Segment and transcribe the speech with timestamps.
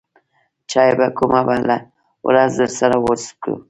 [0.69, 1.77] چاى به کومه بله
[2.27, 3.55] ورځ درسره وڅکم.